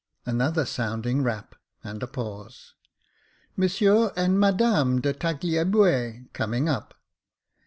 Another 0.25 0.65
sounding 0.65 1.21
rap, 1.21 1.53
and 1.83 2.01
a 2.01 2.07
pause." 2.07 2.73
Monsieur 3.55 4.11
and 4.15 4.39
Madame 4.39 4.99
de 4.99 5.13
Tagliabue 5.13 6.27
coming 6.33 6.67
up." 6.67 6.95